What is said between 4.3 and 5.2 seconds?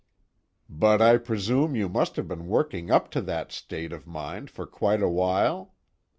for quite a